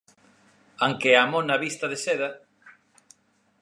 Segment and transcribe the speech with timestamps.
[0.87, 2.29] Anque a mona vista de seda...